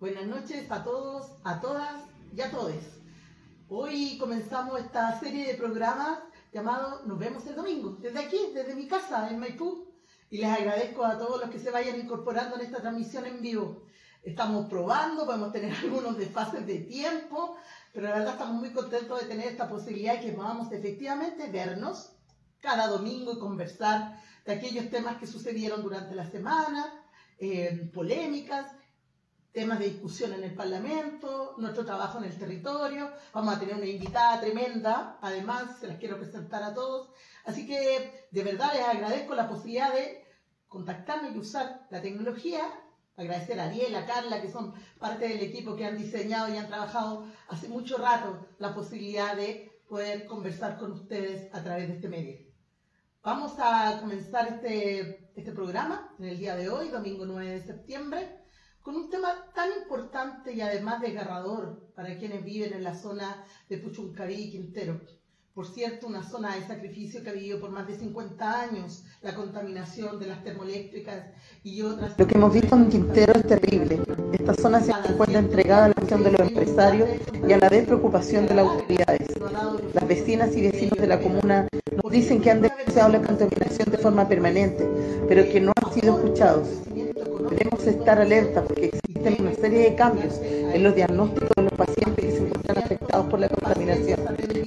[0.00, 2.72] Buenas noches a todos, a todas y a todos.
[3.68, 6.20] Hoy comenzamos esta serie de programas
[6.52, 9.88] llamado Nos vemos el domingo, desde aquí, desde mi casa, en Maipú.
[10.30, 13.82] Y les agradezco a todos los que se vayan incorporando en esta transmisión en vivo.
[14.22, 17.56] Estamos probando, podemos tener algunos desfases de tiempo,
[17.92, 22.12] pero la verdad estamos muy contentos de tener esta posibilidad y que podamos efectivamente vernos
[22.60, 26.86] cada domingo y conversar de aquellos temas que sucedieron durante la semana,
[27.40, 28.77] eh, polémicas,
[29.58, 33.10] temas de discusión en el Parlamento, nuestro trabajo en el territorio.
[33.32, 37.10] Vamos a tener una invitada tremenda, además, se las quiero presentar a todos.
[37.44, 40.24] Así que de verdad les agradezco la posibilidad de
[40.68, 42.60] contactarme y usar la tecnología.
[43.16, 46.68] Agradecer a Ariel, a Carla, que son parte del equipo que han diseñado y han
[46.68, 52.08] trabajado hace mucho rato la posibilidad de poder conversar con ustedes a través de este
[52.08, 52.38] medio.
[53.24, 58.37] Vamos a comenzar este, este programa en el día de hoy, domingo 9 de septiembre
[58.88, 63.76] con un tema tan importante y además desgarrador para quienes viven en la zona de
[63.76, 64.98] Puchuncarí y Quintero.
[65.52, 69.34] Por cierto, una zona de sacrificio que ha vivido por más de 50 años la
[69.34, 71.26] contaminación de las termoeléctricas
[71.62, 72.18] y otras.
[72.18, 74.00] Lo que hemos visto en Quintero es terrible.
[74.32, 77.10] Esta zona se encuentra entregada a la acción de los empresarios
[77.46, 79.28] y a la despreocupación de las autoridades.
[79.92, 81.68] Las vecinas y vecinos de la comuna
[82.02, 84.88] nos dicen que han denunciado la contaminación de forma permanente,
[85.28, 86.68] pero que no han sido escuchados.
[87.50, 92.24] Debemos estar alerta porque existen una serie de cambios en los diagnósticos de los pacientes
[92.24, 94.20] que se encuentran afectados por la contaminación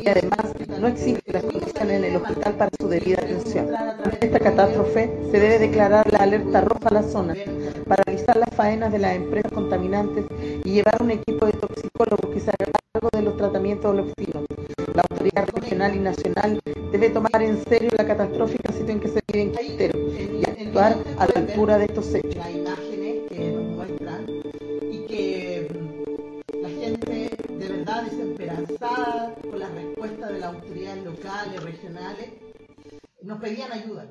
[0.04, 3.68] y además no existen las condiciones en el hospital para su debida atención.
[4.20, 7.36] Esta catástrofe se debe declarar la alerta roja a la zona,
[7.88, 10.26] paralizar las faenas de las empresas contaminantes
[10.64, 14.16] y llevar un equipo de toxicólogos que se haga cargo de los tratamientos de los
[14.16, 14.46] vecinos.
[14.96, 16.60] La autoridad regional y nacional
[16.92, 20.00] debe tomar en serio la catastrófica situación que se vive en Quintero
[20.80, 22.36] a la altura de estos hechos.
[22.36, 24.26] Las imágenes que nos muestran
[24.90, 31.64] y que mm, la gente de verdad desesperanzada con la respuesta de las autoridades locales,
[31.64, 32.30] regionales,
[33.22, 34.08] nos pedían ayuda.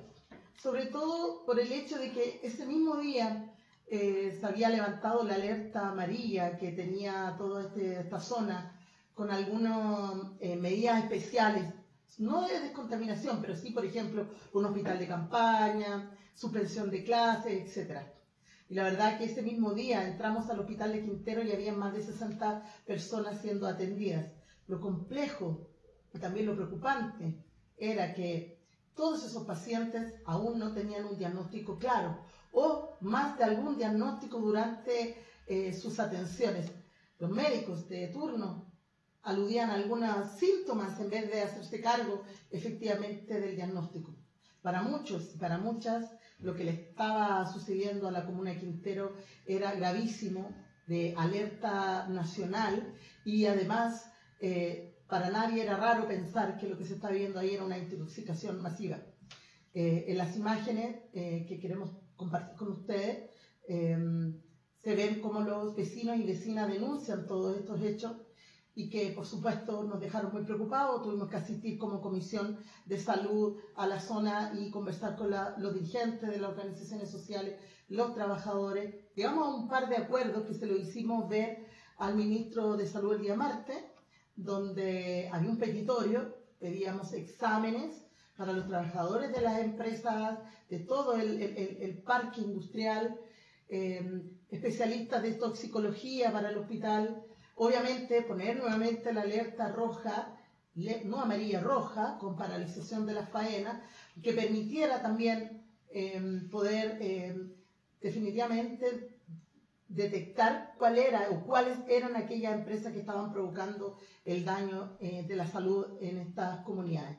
[0.62, 3.50] Sobre todo por el hecho de que ese mismo día
[3.86, 8.78] eh, se había levantado la alerta amarilla que tenía toda este, esta zona
[9.14, 11.64] con algunas eh, medidas especiales,
[12.18, 18.00] no de descontaminación, pero sí, por ejemplo, un hospital de campaña, suspensión de clases, etc.
[18.68, 21.92] Y la verdad que ese mismo día entramos al hospital de Quintero y había más
[21.92, 24.32] de 60 personas siendo atendidas.
[24.66, 25.68] Lo complejo
[26.12, 27.44] y también lo preocupante
[27.76, 28.60] era que
[28.94, 32.18] todos esos pacientes aún no tenían un diagnóstico claro
[32.52, 35.16] o más de algún diagnóstico durante
[35.46, 36.70] eh, sus atenciones.
[37.18, 38.69] Los médicos de turno
[39.22, 44.14] aludían a algunos síntomas en vez de hacerse cargo efectivamente del diagnóstico.
[44.62, 49.14] Para muchos y para muchas, lo que le estaba sucediendo a la comuna de Quintero
[49.46, 50.54] era gravísimo,
[50.86, 52.94] de alerta nacional
[53.24, 57.54] y además eh, para nadie era raro pensar que lo que se está viendo ahí
[57.54, 58.98] era una intoxicación masiva.
[59.72, 63.30] Eh, en las imágenes eh, que queremos compartir con ustedes,
[63.68, 68.16] se ven cómo los vecinos y vecinas denuncian todos estos hechos
[68.80, 71.02] y que por supuesto nos dejaron muy preocupados.
[71.02, 76.30] Tuvimos que asistir como comisión de salud a la zona y conversar con los dirigentes
[76.30, 78.94] de las organizaciones sociales, los trabajadores.
[79.14, 81.66] Llegamos a un par de acuerdos que se lo hicimos ver
[81.98, 83.76] al ministro de Salud el día martes,
[84.34, 88.06] donde había un petitorio, pedíamos exámenes
[88.38, 90.38] para los trabajadores de las empresas,
[90.70, 93.20] de todo el, el, parque industrial,
[93.68, 97.22] eh, especialistas de toxicología para el hospital,
[97.62, 100.34] Obviamente poner nuevamente la alerta roja,
[101.04, 103.82] no amarilla, roja, con paralización de las faenas,
[104.22, 107.52] que permitiera también em, poder em,
[108.00, 109.14] definitivamente
[109.88, 115.36] detectar cuál era o cuáles eran aquellas empresas que estaban provocando el daño eh, de
[115.36, 117.18] la salud en estas comunidades.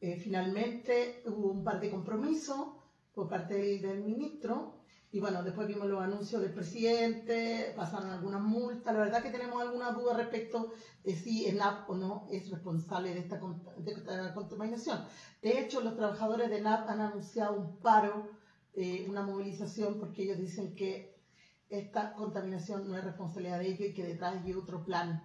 [0.00, 2.66] Eh, finalmente hubo un par de compromisos
[3.14, 4.77] por parte del ministro
[5.10, 8.92] y bueno, después vimos los anuncios del presidente, pasaron algunas multas.
[8.92, 10.72] La verdad que tenemos alguna duda respecto
[11.02, 13.40] de si ENAP o no es responsable de esta,
[14.34, 15.02] contaminación.
[15.40, 18.28] De hecho, los trabajadores de ENAP han anunciado un paro,
[18.74, 21.16] eh, una movilización, porque ellos dicen que
[21.70, 25.22] esta contaminación no es responsabilidad de ellos y que detrás hay otro plan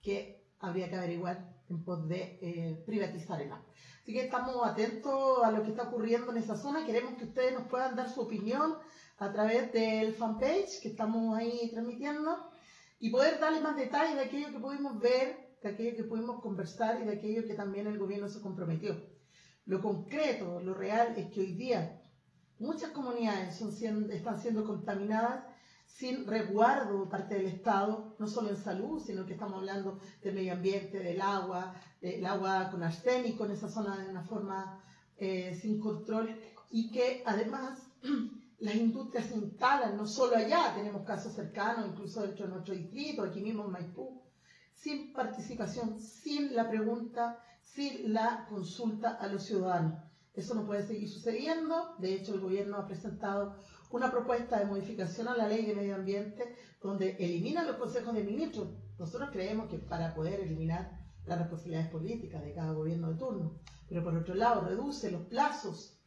[0.00, 3.62] que habría que averiguar en pos de eh, privatizar ENAP.
[4.02, 6.86] Así que estamos atentos a lo que está ocurriendo en esa zona.
[6.86, 8.76] Queremos que ustedes nos puedan dar su opinión
[9.18, 12.50] a través del fanpage que estamos ahí transmitiendo
[13.00, 17.00] y poder darle más detalles de aquello que pudimos ver, de aquello que pudimos conversar
[17.00, 18.96] y de aquello que también el gobierno se comprometió.
[19.66, 22.00] Lo concreto, lo real es que hoy día
[22.58, 25.44] muchas comunidades son están siendo contaminadas
[25.86, 30.52] sin resguardo parte del Estado, no solo en salud, sino que estamos hablando del medio
[30.52, 34.84] ambiente, del agua, del agua con arsénico en esa zona de una forma
[35.16, 36.38] eh, sin control
[36.70, 37.90] y que además
[38.60, 43.22] las industrias se instalan, no solo allá, tenemos casos cercanos, incluso dentro de nuestro distrito,
[43.22, 44.20] aquí mismo en Maipú,
[44.74, 50.02] sin participación, sin la pregunta, sin la consulta a los ciudadanos.
[50.34, 51.96] Eso no puede seguir sucediendo.
[51.98, 53.56] De hecho, el gobierno ha presentado
[53.90, 58.22] una propuesta de modificación a la ley de medio ambiente donde elimina los consejos de
[58.22, 58.68] ministros.
[58.98, 64.02] Nosotros creemos que para poder eliminar las responsabilidades políticas de cada gobierno de turno, pero
[64.02, 65.97] por otro lado reduce los plazos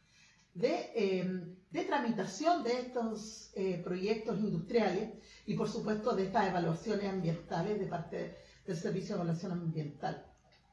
[0.54, 5.10] de, eh, tramitación de estos eh, proyectos industriales
[5.46, 10.26] y por supuesto de estas evaluaciones ambientales de parte del Servicio de Evaluación Ambiental.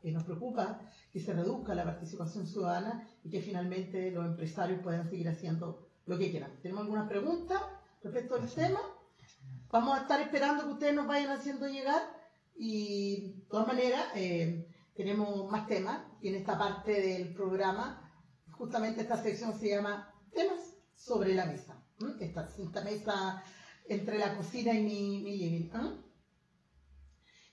[0.04, 0.80] Y nos preocupa
[1.12, 6.18] que se reduzca la participación ciudadana y que finalmente los empresarios puedan seguir haciendo lo
[6.18, 6.52] que quieran.
[6.62, 8.80] ¿Tenemos alguna pregunta respecto al tema?
[9.72, 12.02] Vamos a estar esperando que ustedes nos vayan haciendo llegar
[12.56, 18.09] y de todas maneras eh, tenemos más temas y en esta parte del programa
[18.60, 21.82] justamente esta sección se llama temas sobre la mesa.
[22.20, 23.44] Esta, esta mesa
[23.88, 25.70] entre la cocina y mi, living.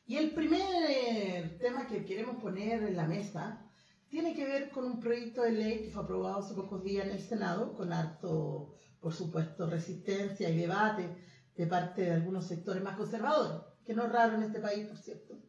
[0.06, 3.64] Y el primer tema que queremos poner en la mesa
[4.08, 7.12] tiene que ver con un proyecto de ley que fue aprobado hace pocos días en
[7.12, 11.08] el Senado, con harto, por supuesto, resistencia y debate
[11.56, 14.98] de parte de algunos sectores más conservadores, que no es raro en este país, por
[14.98, 15.40] cierto.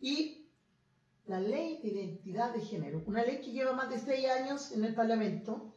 [0.00, 0.43] Y
[1.26, 4.84] la ley de identidad de género, una ley que lleva más de seis años en
[4.84, 5.74] el Parlamento,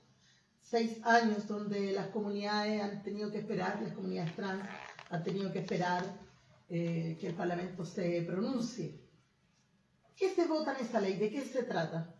[0.61, 4.63] seis años donde las comunidades han tenido que esperar, las comunidades trans
[5.09, 6.03] han tenido que esperar
[6.69, 8.99] eh, que el Parlamento se pronuncie.
[10.17, 11.15] ¿Qué se vota en esa ley?
[11.15, 12.13] ¿De qué se trata?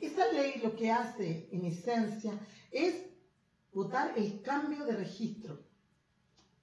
[0.00, 2.32] esa ley lo que hace, en esencia,
[2.70, 2.94] es
[3.72, 5.60] votar el cambio de registro.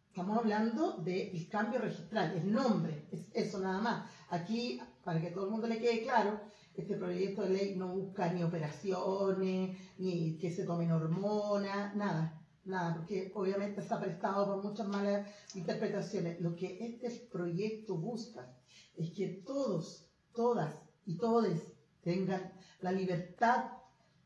[0.10, 4.12] Estamos hablando del cambio registral, el nombre, es eso nada más.
[4.30, 6.38] Aquí, para que todo el mundo le quede claro,
[6.76, 12.96] este proyecto de ley no busca ni operaciones, ni que se tomen hormonas, nada, nada,
[12.98, 16.42] porque obviamente está prestado por muchas malas interpretaciones.
[16.42, 18.54] Lo que este proyecto busca
[18.98, 21.62] es que todos, todas y todes
[22.02, 23.72] tengan la libertad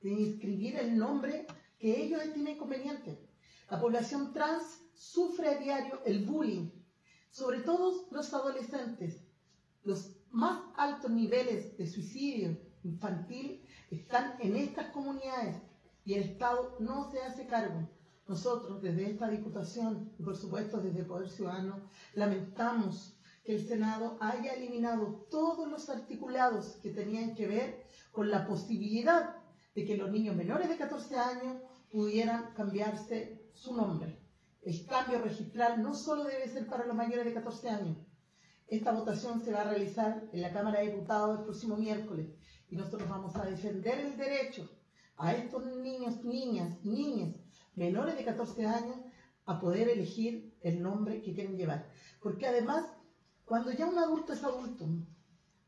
[0.01, 1.45] de inscribir el nombre
[1.77, 3.29] que ellos estimen conveniente.
[3.69, 6.71] La población trans sufre a diario el bullying,
[7.29, 9.27] sobre todo los adolescentes.
[9.83, 15.57] Los más altos niveles de suicidio infantil están en estas comunidades
[16.05, 17.87] y el Estado no se hace cargo.
[18.27, 21.81] Nosotros desde esta Diputación y por supuesto desde Poder Ciudadano
[22.13, 28.47] lamentamos que el Senado haya eliminado todos los articulados que tenían que ver con la
[28.47, 29.35] posibilidad
[29.75, 31.57] de que los niños menores de 14 años
[31.91, 34.17] pudieran cambiarse su nombre.
[34.61, 37.97] El cambio registral no solo debe ser para los mayores de 14 años.
[38.71, 42.29] Esta votación se va a realizar en la Cámara de Diputados el próximo miércoles
[42.69, 44.67] y nosotros vamos a defender el derecho
[45.17, 47.35] a estos niños, niñas, niñas
[47.75, 48.95] menores de 14 años
[49.45, 51.85] a poder elegir el nombre que quieren llevar.
[52.21, 52.85] Porque además,
[53.43, 54.87] cuando ya un adulto es adulto,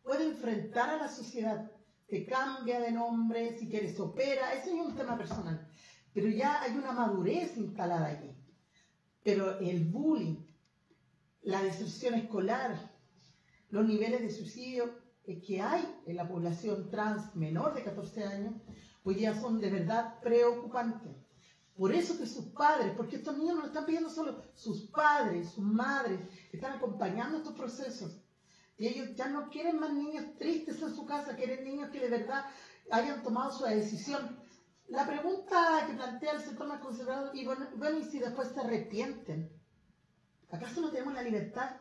[0.02, 1.70] puede enfrentar a la sociedad
[2.08, 5.68] se cambia de nombre, si quiere se opera, eso es un tema personal.
[6.14, 8.30] Pero ya hay una madurez instalada aquí.
[9.24, 10.38] Pero el bullying,
[11.42, 12.93] la deserción escolar,
[13.74, 14.94] los niveles de suicidio
[15.26, 18.54] que hay en la población trans menor de 14 años,
[19.04, 21.12] hoy día son de verdad preocupantes.
[21.76, 25.50] Por eso que sus padres, porque estos niños no lo están pidiendo solo, sus padres,
[25.50, 26.20] sus madres,
[26.52, 28.22] están acompañando estos procesos.
[28.78, 32.10] Y ellos ya no quieren más niños tristes en su casa, quieren niños que de
[32.10, 32.46] verdad
[32.92, 34.38] hayan tomado su decisión.
[34.88, 37.66] La pregunta que plantea el sector más conservador, y bueno,
[38.00, 39.52] y si después se arrepienten,
[40.52, 41.72] ¿acaso no tenemos la libertad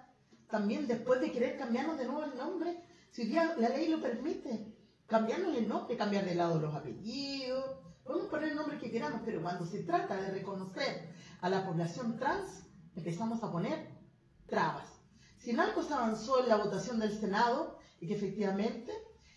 [0.53, 2.85] también después de querer cambiarnos de nuevo el nombre?
[3.11, 8.29] Si ya la ley lo permite, cambiarnos el nombre, cambiar de lado los apellidos, podemos
[8.29, 11.09] poner el nombre que queramos, pero cuando se trata de reconocer
[11.41, 13.89] a la población trans, empezamos a poner
[14.47, 14.89] trabas.
[15.39, 18.93] Si en algo se avanzó en la votación del Senado y que efectivamente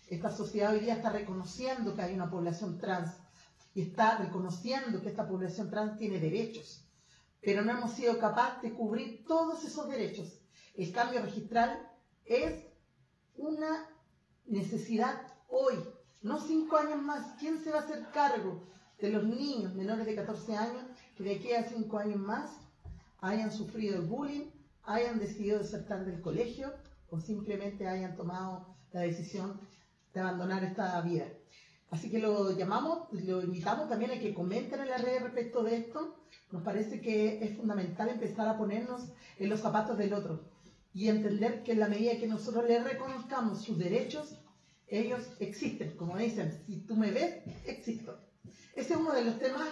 [0.08, 3.10] esta sociedad hoy día está reconociendo que hay una población trans
[3.74, 6.86] y está reconociendo que esta población trans tiene derechos,
[7.40, 10.35] pero no hemos sido capaces de cubrir todos esos derechos.
[10.76, 11.90] El cambio registral
[12.26, 12.66] es
[13.38, 13.88] una
[14.44, 15.74] necesidad hoy,
[16.20, 17.34] no cinco años más.
[17.38, 18.62] ¿Quién se va a hacer cargo
[19.00, 20.82] de los niños menores de 14 años
[21.16, 22.50] que de aquí a cinco años más
[23.20, 24.50] hayan sufrido el bullying,
[24.84, 26.74] hayan decidido desertar del colegio
[27.08, 29.58] o simplemente hayan tomado la decisión
[30.12, 31.24] de abandonar esta vida.
[31.90, 35.76] Así que lo llamamos, lo invitamos también a que comenten en la red respecto de
[35.76, 36.16] esto.
[36.52, 40.55] Nos parece que es fundamental empezar a ponernos en los zapatos del otro
[40.96, 44.34] y entender que en la medida que nosotros les reconozcamos sus derechos,
[44.88, 45.94] ellos existen.
[45.94, 48.18] Como dicen, si tú me ves, existo.
[48.74, 49.68] Ese es uno de los temas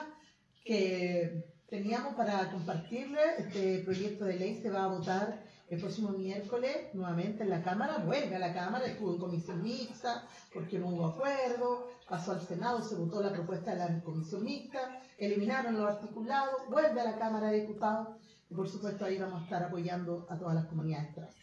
[0.66, 3.38] que teníamos para compartirles.
[3.38, 8.04] Este proyecto de ley se va a votar el próximo miércoles nuevamente en la Cámara,
[8.04, 12.82] vuelve a la Cámara, estuvo en comisión mixta porque no hubo acuerdo, pasó al Senado,
[12.82, 17.50] se votó la propuesta de la comisión mixta, eliminaron los articulados, vuelve a la Cámara
[17.50, 18.08] de Diputados
[18.50, 21.34] y por supuesto ahí vamos a estar apoyando a todas las comunidades trans.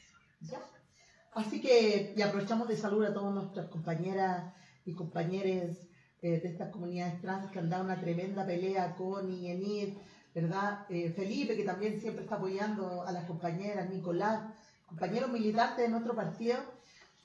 [1.34, 4.54] Así que y aprovechamos de saludar a todas nuestras compañeras
[4.86, 5.78] y compañeros
[6.22, 9.96] eh, de estas comunidades trans que han dado una tremenda pelea con Enid,
[10.36, 10.86] ¿verdad?
[10.90, 14.54] Eh, Felipe, que también siempre está apoyando a las compañeras, Nicolás,
[14.86, 16.58] compañeros militantes de nuestro partido,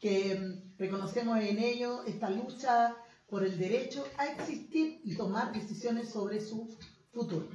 [0.00, 2.94] que mm, reconocemos en ellos esta lucha
[3.28, 6.76] por el derecho a existir y tomar decisiones sobre su
[7.12, 7.48] futuro.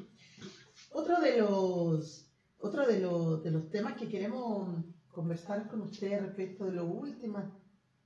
[0.93, 2.29] Otro de los,
[2.59, 7.45] otro de los, de los temas que queremos conversar con ustedes respecto de las últimas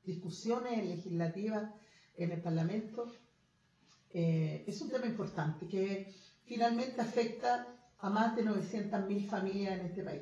[0.04, 1.72] discusiones legislativas
[2.15, 3.12] en el Parlamento
[4.12, 6.13] eh, es un tema importante que
[6.46, 10.22] finalmente afecta a más de 900.000 familias en este país.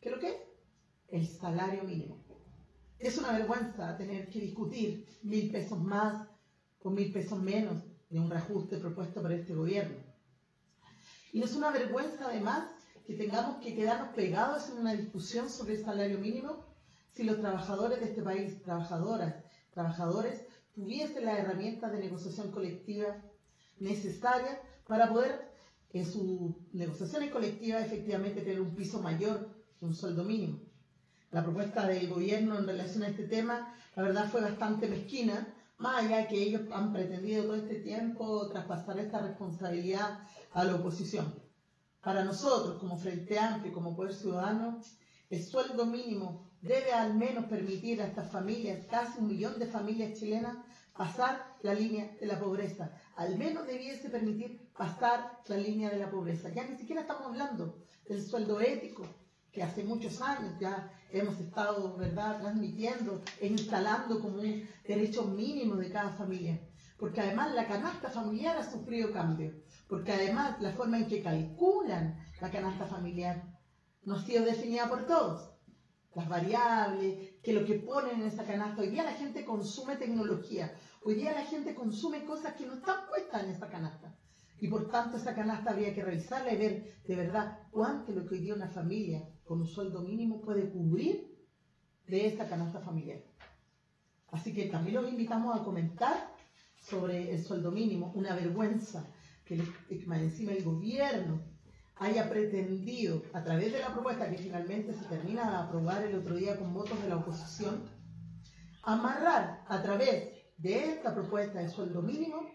[0.00, 0.36] ¿Qué es lo que es?
[1.08, 2.24] El salario mínimo.
[2.98, 6.26] Es una vergüenza tener que discutir mil pesos más
[6.82, 10.11] o mil pesos menos de un reajuste propuesto por este gobierno.
[11.32, 12.68] Y es una vergüenza además
[13.06, 16.66] que tengamos que quedarnos pegados en una discusión sobre el salario mínimo
[17.10, 19.34] si los trabajadores de este país, trabajadoras,
[19.72, 23.16] trabajadores, tuviesen las herramientas de negociación colectiva
[23.78, 25.52] necesarias para poder
[25.92, 30.60] en sus negociaciones colectivas efectivamente tener un piso mayor que un sueldo mínimo.
[31.30, 36.04] La propuesta del gobierno en relación a este tema, la verdad fue bastante mezquina, más
[36.04, 40.20] allá que ellos han pretendido todo este tiempo traspasar esta responsabilidad
[40.54, 41.34] a la oposición.
[42.02, 44.80] Para nosotros, como Frente Amplio, como Poder Ciudadano,
[45.30, 50.18] el sueldo mínimo debe al menos permitir a estas familias, casi un millón de familias
[50.18, 50.56] chilenas,
[50.96, 52.92] pasar la línea de la pobreza.
[53.16, 56.50] Al menos debiese permitir pasar la línea de la pobreza.
[56.50, 57.78] Ya ni siquiera estamos hablando
[58.08, 59.06] del sueldo ético,
[59.50, 65.76] que hace muchos años ya hemos estado, ¿verdad?, transmitiendo e instalando como un derecho mínimo
[65.76, 66.58] de cada familia.
[66.96, 69.54] Porque además la canasta familiar ha sufrido cambios.
[69.92, 73.44] Porque además la forma en que calculan la canasta familiar
[74.04, 75.50] no ha sido definida por todos
[76.14, 78.80] las variables, que lo que ponen en esa canasta.
[78.80, 83.06] Hoy día la gente consume tecnología, hoy día la gente consume cosas que no están
[83.06, 84.16] puestas en esa canasta.
[84.60, 88.36] Y por tanto esa canasta habría que revisarla y ver de verdad cuánto lo que
[88.36, 91.36] hoy día una familia con un sueldo mínimo puede cubrir
[92.06, 93.20] de esa canasta familiar.
[94.30, 96.32] Así que también los invitamos a comentar
[96.80, 99.06] sobre el sueldo mínimo, una vergüenza
[99.44, 99.56] que,
[99.88, 101.42] que encima el gobierno
[101.96, 106.34] haya pretendido, a través de la propuesta que finalmente se termina de aprobar el otro
[106.34, 107.84] día con votos de la oposición,
[108.82, 112.50] amarrar a través de esta propuesta de sueldo mínimo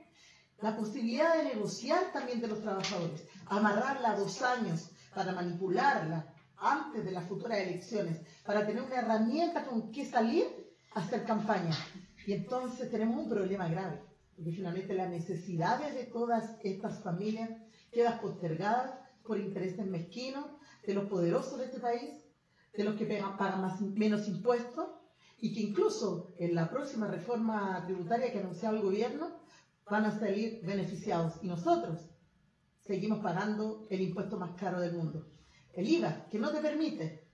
[0.61, 7.11] la posibilidad de negociar también de los trabajadores, amarrarla dos años para manipularla antes de
[7.11, 10.45] las futuras elecciones, para tener una herramienta con que salir
[10.93, 11.75] a hacer campaña.
[12.25, 14.01] Y entonces tenemos un problema grave,
[14.37, 17.49] porque finalmente las necesidades de todas estas familias
[17.91, 20.45] quedan postergadas por intereses mezquinos
[20.85, 22.23] de los poderosos de este país,
[22.75, 24.89] de los que pagan más, menos impuestos
[25.39, 29.39] y que incluso en la próxima reforma tributaria que anunciado el gobierno
[29.89, 31.33] van a salir beneficiados.
[31.41, 32.07] Y nosotros
[32.81, 35.31] seguimos pagando el impuesto más caro del mundo.
[35.73, 37.27] El IVA, que no te permite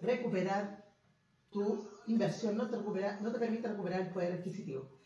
[0.00, 0.84] recuperar
[1.50, 4.97] tu inversión, no te permite recuperar el poder adquisitivo.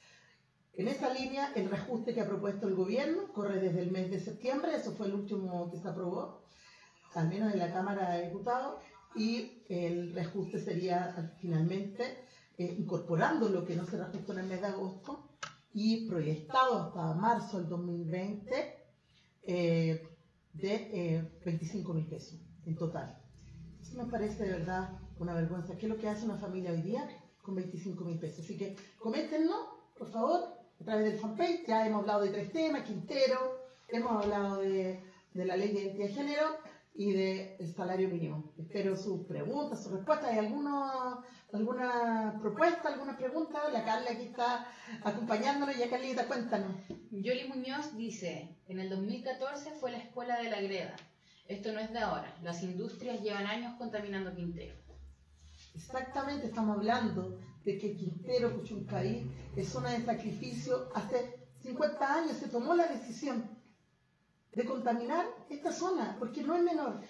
[0.75, 4.19] En esa línea, el reajuste que ha propuesto el gobierno corre desde el mes de
[4.19, 6.45] septiembre, eso fue el último que se aprobó,
[7.15, 8.81] al menos en la Cámara de Diputados,
[9.15, 12.25] y el reajuste sería finalmente
[12.57, 15.29] eh, incorporando lo que no se reajustó en el mes de agosto
[15.75, 18.77] y proyectado hasta marzo del 2020
[19.43, 20.09] eh,
[20.55, 23.19] de 25 eh, mil pesos en total.
[23.81, 25.77] Eso me parece de verdad una vergüenza.
[25.77, 27.07] ¿Qué es lo que hace una familia hoy día
[27.43, 28.45] con 25 mil pesos?
[28.45, 29.67] Así que coméntenos,
[29.99, 31.65] por favor, a través del fanpage.
[31.67, 35.01] Ya hemos hablado de tres temas, Quintero, hemos hablado de,
[35.35, 36.47] la ley de identidad de género
[36.95, 38.53] y del salario mínimo.
[38.59, 40.31] Espero sus preguntas, sus respuestas.
[40.31, 41.21] ¿Hay alguna,
[41.53, 43.69] alguna propuesta, alguna pregunta?
[43.73, 44.67] La Carla aquí está
[45.05, 45.77] acompañándonos.
[45.77, 46.73] Ya Carlita, cuéntanos.
[47.13, 50.97] Yoli Muñoz dice, en el 2014 fue la escuela de la greda.
[51.47, 52.35] Esto no es de ahora.
[52.43, 54.75] Las industrias llevan años contaminando Quintero.
[55.75, 62.49] Exactamente, estamos hablando de que Quintero, Puchuncaí, es zona de sacrificio hace 50 años se
[62.49, 63.49] tomó la decisión
[64.53, 67.01] de contaminar esta zona, porque no es menor.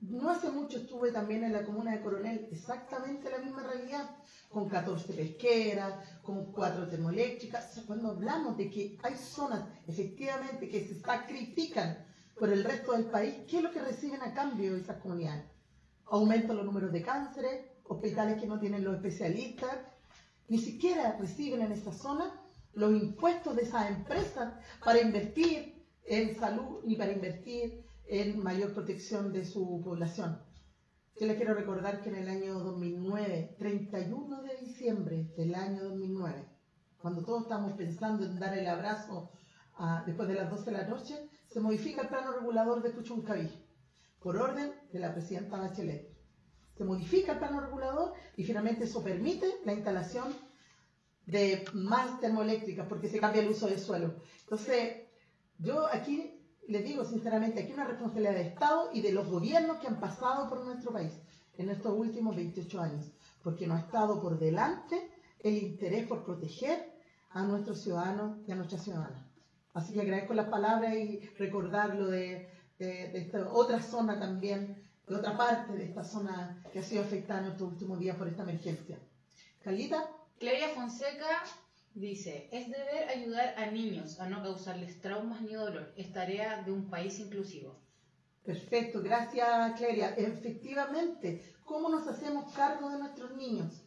[0.00, 4.10] No hace mucho estuve también en la comuna de Coronel, exactamente la misma realidad,
[4.50, 7.80] con 14 pesqueras, con 4 termoeléctricas.
[7.86, 12.04] cuando hablamos de que hay zonas efectivamente que se sacrifican
[12.38, 15.44] por el resto del país, ¿qué es lo que reciben a cambio esas comunidades?
[16.06, 19.78] Aumentan los números de cánceres, hospitales que no tienen los especialistas,
[20.48, 22.40] ni siquiera reciben en esa zona
[22.74, 24.54] los impuestos de esas empresas
[24.84, 30.38] para invertir en salud ni para invertir en mayor protección de su población.
[31.18, 36.44] Yo les quiero recordar que en el año 2009, 31 de diciembre del año 2009,
[36.98, 39.30] cuando todos estamos pensando en dar el abrazo
[40.06, 43.48] después de las 12 de la noche, se modifica el plano regulador de Puchuncaví
[44.20, 46.13] por orden de la presidenta Bachelet.
[46.76, 50.34] Se modifica el plano regulador y finalmente eso permite la instalación
[51.26, 54.14] de más termoeléctricas porque se cambia el uso del suelo.
[54.42, 55.04] Entonces,
[55.58, 59.86] yo aquí les digo sinceramente, aquí una responsabilidad de Estado y de los gobiernos que
[59.86, 61.12] han pasado por nuestro país
[61.56, 63.06] en estos últimos 28 años,
[63.42, 65.10] porque no ha estado por delante
[65.40, 66.92] el interés por proteger
[67.30, 69.24] a nuestros ciudadanos y a nuestras ciudadanas.
[69.74, 75.36] Así que agradezco las palabras y recordar lo de, esta otra zona también, de otra
[75.36, 78.98] parte de esta zona que ha sido afectada en estos últimos días por esta emergencia.
[79.62, 80.10] Carlita.
[80.38, 81.44] Claria Fonseca
[81.94, 85.92] Dice, es deber ayudar a niños a no causarles traumas ni dolor.
[85.96, 87.76] Es tarea de un país inclusivo.
[88.42, 90.10] Perfecto, gracias Cleria.
[90.16, 93.80] Efectivamente, ¿cómo nos hacemos cargo de nuestros niños?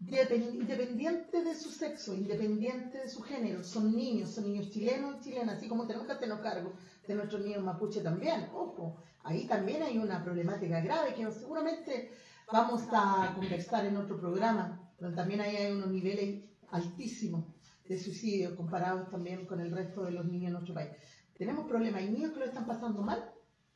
[0.00, 5.58] Independiente de su sexo, independiente de su género, son niños, son niños chilenos y chilenas,
[5.58, 6.72] así como tenemos que hacernos cargo
[7.06, 8.48] de nuestros niños mapuche también.
[8.54, 8.96] Ojo,
[9.28, 12.10] ahí también hay una problemática grave que seguramente
[12.50, 17.54] vamos a conversar en otro programa, pero también ahí hay unos niveles altísimo
[17.86, 20.90] de suicidio comparados también con el resto de los niños en nuestro país.
[21.36, 23.30] Tenemos problemas, hay niños que lo están pasando mal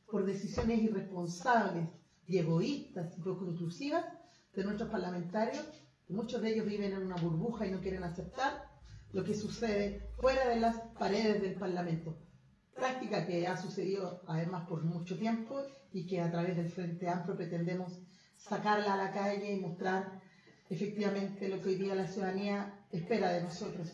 [0.09, 1.87] por decisiones irresponsables
[2.27, 4.05] y egoístas y poco inclusivas
[4.53, 5.65] de nuestros parlamentarios.
[6.09, 8.69] Muchos de ellos viven en una burbuja y no quieren aceptar
[9.11, 12.17] lo que sucede fuera de las paredes del Parlamento.
[12.75, 17.37] Práctica que ha sucedido además por mucho tiempo y que a través del Frente Amplio
[17.37, 17.99] pretendemos
[18.37, 20.21] sacarla a la calle y mostrar
[20.69, 23.93] efectivamente lo que hoy día la ciudadanía espera de nosotros.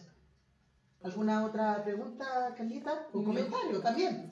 [1.03, 3.07] ¿Alguna otra pregunta, Carlita?
[3.13, 4.29] ¿O comentario también?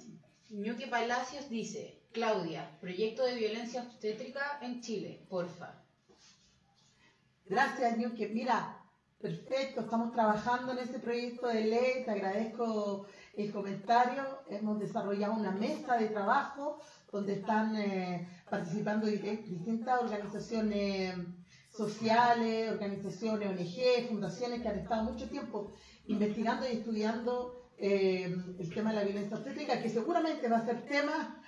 [0.49, 5.83] Ñuque Palacios dice, Claudia, proyecto de violencia obstétrica en Chile, porfa.
[7.45, 8.27] Gracias, Ñuque.
[8.29, 8.81] Mira,
[9.19, 13.07] perfecto, estamos trabajando en ese proyecto de ley, te agradezco
[13.37, 14.23] el comentario.
[14.49, 16.79] Hemos desarrollado una mesa de trabajo
[17.11, 21.15] donde están eh, participando distintas organizaciones
[21.71, 25.71] sociales, organizaciones, ONG, fundaciones que han estado mucho tiempo
[26.07, 30.81] investigando y estudiando eh, el tema de la violencia obstétrica, que seguramente va a ser
[30.87, 31.41] tema,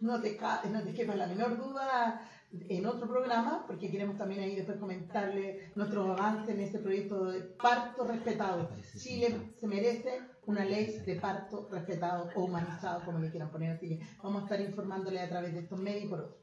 [0.00, 0.38] no te,
[0.70, 2.28] no te quepa la menor duda,
[2.68, 7.40] en otro programa, porque queremos también ahí después comentarle nuestro avance en este proyecto de
[7.40, 8.70] parto respetado.
[8.96, 14.00] Chile se merece una ley de parto respetado o humanizado, como le quieran poner, así
[14.22, 16.34] vamos a estar informándole a través de estos medios.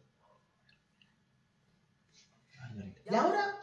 [3.10, 3.56] Y ahora,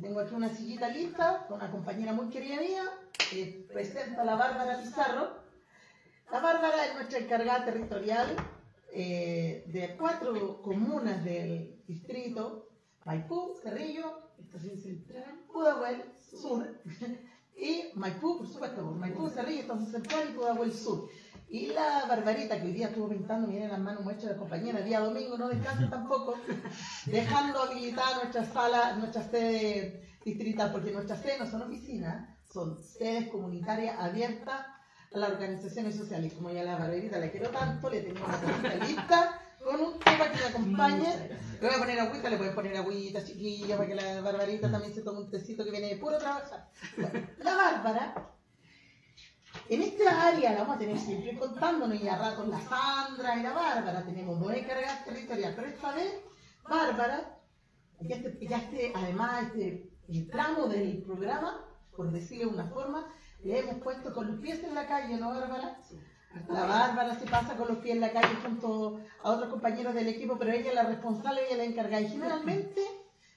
[0.00, 2.84] tengo aquí una sillita lista con una compañera muy querida mía,
[3.30, 5.42] que presenta a la Bárbara Pizarro.
[6.30, 8.36] La Bárbara es nuestra encargada territorial
[8.92, 12.68] eh, de cuatro comunas del distrito,
[13.04, 16.80] Maipú, Cerrillo, Estación Central, Pudahuel Sur,
[17.56, 21.08] y Maipú, por supuesto, Maipú, Cerrillo, Estación Central y Pudahuel Sur.
[21.48, 24.80] Y la Barbarita, que hoy día estuvo pintando, miren las manos muestras de la compañera,
[24.80, 26.34] día domingo no descansa tampoco,
[27.06, 33.28] dejando habilitada nuestra sala, nuestra sede distrital, porque nuestras sedes no son oficinas, son sedes
[33.28, 34.66] comunitarias abiertas
[35.14, 36.32] a las organizaciones sociales.
[36.34, 40.30] Como ya la Barbarita la quiero tanto, le tengo una cosita lista con un tema
[40.30, 41.38] que le acompañe.
[41.60, 44.94] Le voy a poner agüita, le pueden poner agüita chiquilla para que la Barbarita también
[44.94, 46.68] se tome un tecito que viene de puro trabajar.
[47.38, 48.34] la Bárbara
[49.68, 53.42] en esta área la vamos a tener siempre contándonos y a ratos la Sandra y
[53.42, 56.12] la Bárbara, tenemos dos encargadas territoriales, pero esta vez
[56.68, 57.38] Bárbara,
[58.00, 59.90] ya este, este además este
[60.30, 61.64] tramo del programa,
[61.96, 63.06] por decirlo de una forma,
[63.42, 65.80] le hemos puesto con los pies en la calle, ¿no, Bárbara?
[66.48, 70.08] La Bárbara se pasa con los pies en la calle junto a otros compañeros del
[70.08, 72.02] equipo, pero ella es la responsable y la encargada.
[72.02, 72.82] Y generalmente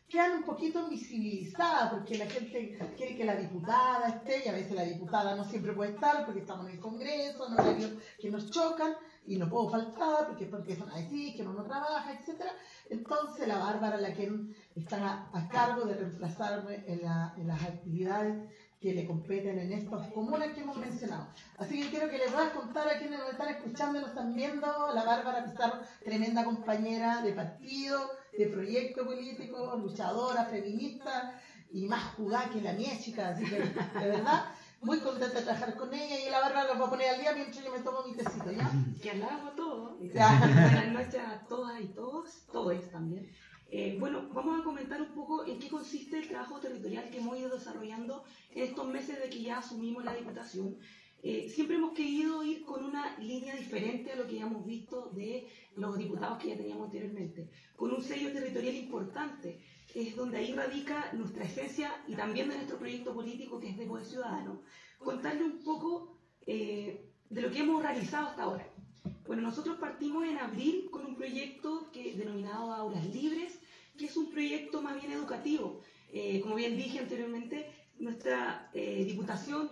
[0.08, 4.72] quedan un poquito invisibilizadas, porque la gente quiere que la diputada esté, y a veces
[4.72, 8.50] la diputada no siempre puede estar, porque estamos en el Congreso, en horarios que nos
[8.50, 8.94] chocan,
[9.26, 12.46] y no puedo faltar, porque, porque son así, que uno no trabaja, etc.
[12.90, 14.32] Entonces la Bárbara, la que
[14.76, 18.50] está a, cargo de reemplazarme en, las actividades
[18.80, 21.28] que le competen en estas comunas que hemos mencionado.
[21.58, 24.12] Así que quiero que les voy a contar a quienes nos están escuchando y nos
[24.12, 31.34] están viendo, la Bárbara Pizarro, tremenda compañera de partido, de proyecto político, luchadora, feminista
[31.72, 33.30] y más jugada que la mía, chica.
[33.30, 34.46] Así que, de verdad,
[34.82, 37.34] muy contenta de trabajar con ella y la Bárbara nos va a poner al día
[37.34, 38.72] mientras yo me tomo mi tecito, ¿ya?
[39.02, 39.98] Que alabo a todos.
[39.98, 43.28] Buenas noches a todas y todos, todos también.
[43.70, 47.38] Eh, bueno, vamos a comentar un poco en qué consiste el trabajo territorial que hemos
[47.38, 50.78] ido desarrollando en estos meses de que ya asumimos la Diputación.
[51.24, 55.10] Eh, siempre hemos querido ir con una línea diferente a lo que ya hemos visto
[55.10, 59.60] de los diputados que ya teníamos anteriormente, con un sello territorial importante,
[59.94, 63.88] es donde ahí radica nuestra esencia y también de nuestro proyecto político que es de
[63.88, 64.62] Poder Ciudadano.
[65.00, 68.72] Contarle un poco eh, de lo que hemos realizado hasta ahora.
[69.26, 73.57] Bueno, nosotros partimos en abril con un proyecto que, denominado Aulas Libres,
[73.98, 75.82] que es un proyecto más bien educativo.
[76.14, 79.72] Eh, como bien dije anteriormente, nuestra eh, diputación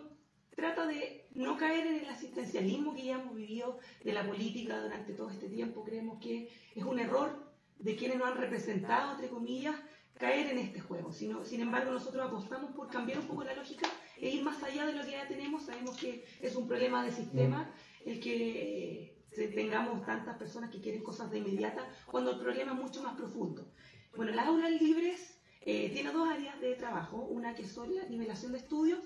[0.55, 5.13] trata de no caer en el asistencialismo que ya hemos vivido de la política durante
[5.13, 5.83] todo este tiempo.
[5.83, 7.45] Creemos que es un error
[7.79, 9.75] de quienes nos han representado, entre comillas,
[10.17, 11.11] caer en este juego.
[11.11, 14.93] Sin embargo, nosotros apostamos por cambiar un poco la lógica e ir más allá de
[14.93, 15.63] lo que ya tenemos.
[15.63, 17.69] Sabemos que es un problema de sistema
[18.05, 19.15] el que
[19.53, 23.67] tengamos tantas personas que quieren cosas de inmediata, cuando el problema es mucho más profundo.
[24.15, 28.53] Bueno, las aulas libres eh, tiene dos áreas de trabajo, una que es la nivelación
[28.53, 28.99] de estudios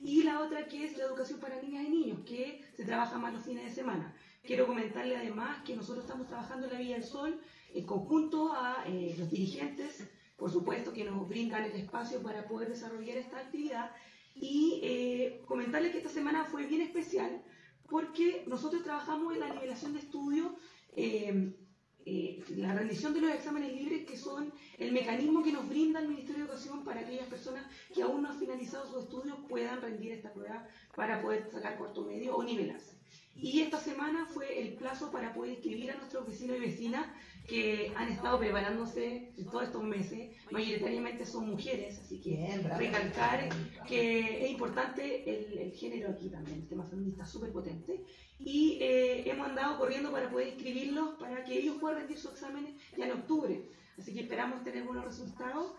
[0.00, 3.32] y la otra que es la educación para niñas y niños, que se trabaja más
[3.32, 4.12] los fines de semana.
[4.42, 7.40] Quiero comentarle además que nosotros estamos trabajando en la Villa del Sol
[7.74, 12.68] en conjunto a eh, los dirigentes, por supuesto que nos brindan el espacio para poder
[12.68, 13.92] desarrollar esta actividad
[14.34, 17.40] y eh, comentarle que esta semana fue bien especial
[17.88, 20.56] porque nosotros trabajamos en la nivelación de estudio,
[20.96, 21.54] eh,
[22.08, 26.06] eh, la rendición de los exámenes libres, que son el mecanismo que nos brinda el
[26.06, 30.12] Ministerio de Educación para aquellas personas que aún no han finalizado sus estudios puedan rendir
[30.12, 32.96] esta prueba para poder sacar cuarto medio o nivelarse.
[33.34, 37.06] Y esta semana fue el plazo para poder inscribir a nuestros vecinos y vecinas
[37.46, 40.30] que han estado preparándose todos estos meses.
[40.50, 43.48] Mayoritariamente son mujeres, así que recalcar
[43.86, 48.04] que es importante el, género aquí también, el tema feminista súper potente.
[48.38, 52.74] Y eh, hemos andado corriendo para poder inscribirlos para que ellos puedan rendir sus exámenes
[52.96, 53.70] ya en octubre.
[53.98, 55.72] Así que esperamos tener buenos resultados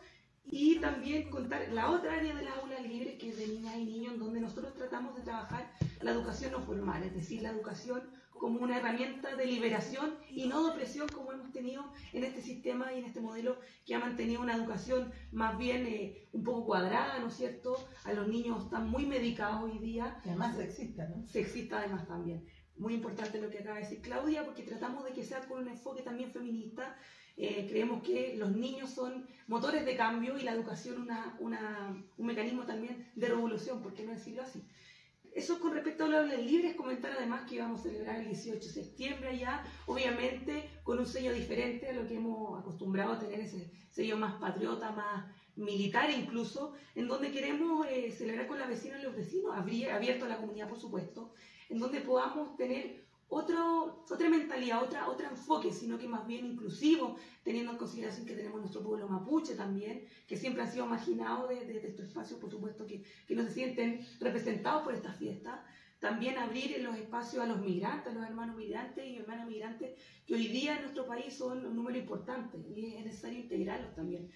[0.50, 3.86] y también contar la otra área de las aulas libres, que es de niñas y
[3.86, 8.02] niños, en donde nosotros tratamos de trabajar la educación no formal, es decir, la educación
[8.38, 12.94] como una herramienta de liberación y no de opresión como hemos tenido en este sistema
[12.94, 17.20] y en este modelo que ha mantenido una educación más bien eh, un poco cuadrada,
[17.20, 17.76] ¿no es cierto?
[18.06, 20.22] A los niños están muy medicados hoy día.
[20.26, 21.28] Y además sexista, ¿no?
[21.28, 22.46] Sexista además también.
[22.78, 25.70] Muy importante lo que acaba de decir Claudia, porque tratamos de que sea con un
[25.70, 26.96] enfoque también feminista
[27.40, 31.08] eh, creemos que los niños son motores de cambio y la educación
[31.40, 34.68] una, un mecanismo también de revolución, ¿por qué no decirlo así?
[35.38, 38.74] Eso con respecto a los libres, comentar además que vamos a celebrar el 18 de
[38.74, 43.70] septiembre ya, obviamente con un sello diferente a lo que hemos acostumbrado a tener, ese
[43.92, 49.04] sello más patriota, más militar incluso, en donde queremos eh, celebrar con las vecinas y
[49.04, 51.32] los vecinos, abierto a la comunidad por supuesto,
[51.70, 57.18] en donde podamos tener otro, otra mentalidad, otra, otro enfoque, sino que más bien inclusivo,
[57.44, 61.66] teniendo en consideración que tenemos nuestro pueblo mapuche también, que siempre han sido marginados de,
[61.66, 65.66] de, estos espacios, por supuesto, que, que, no se sienten representados por esta fiesta.
[66.00, 70.36] También abrir los espacios a los migrantes, a los hermanos migrantes y hermanas migrantes, que
[70.36, 74.30] hoy día en nuestro país son un número importante y es necesario integrarlos también.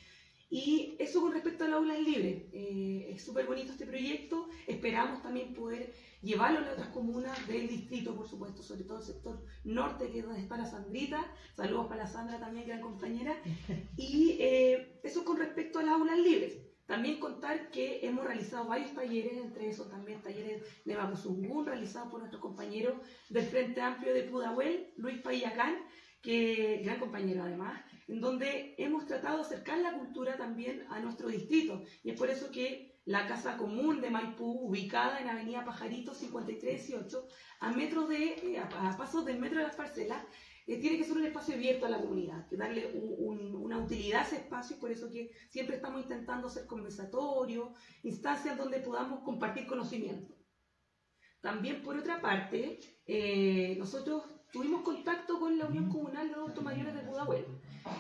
[0.50, 2.50] Y eso con respecto al aula libre.
[2.52, 4.50] Eh, es súper bonito este proyecto.
[4.68, 9.46] Esperamos también poder llevarlo a otras comunas del distrito, por supuesto, sobre todo el sector
[9.64, 11.26] norte, que es la Sandrita.
[11.56, 13.36] Saludos para Sandra también, gran compañera.
[13.98, 16.58] Y eh, eso con respecto a las aulas libres.
[16.86, 22.20] También contar que hemos realizado varios talleres, entre esos también talleres de Mapuzungún, realizados por
[22.20, 25.78] nuestro compañero del Frente Amplio de Pudahuel, Luis Payacán,
[26.22, 31.30] que gran compañero además, en donde hemos tratado de acercar la cultura también a nuestro
[31.30, 31.82] distrito.
[32.04, 37.28] Y es por eso que la Casa Común de Maipú, ubicada en Avenida Pajarito 5318,
[37.60, 40.24] a, metros de, eh, a, pasos del metro de las parcelas,
[40.65, 44.24] eh, tiene que ser un espacio abierto a la comunidad, que darle una utilidad a
[44.24, 49.67] ese espacio, y por eso que siempre estamos intentando hacer conversatorios, instancias donde podamos compartir
[49.67, 50.34] conocimiento.
[51.41, 56.93] También, por otra parte, eh, nosotros tuvimos contacto con la Unión Comunal de Adultos Mayores
[56.93, 57.45] de Pudahuel,